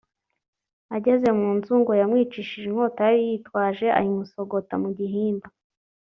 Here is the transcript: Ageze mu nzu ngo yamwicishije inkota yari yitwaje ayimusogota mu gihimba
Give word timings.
Ageze 0.95 1.29
mu 1.39 1.49
nzu 1.57 1.73
ngo 1.81 1.91
yamwicishije 2.01 2.65
inkota 2.69 3.01
yari 3.07 3.21
yitwaje 3.29 3.87
ayimusogota 3.99 4.73
mu 4.83 4.89
gihimba 4.97 5.47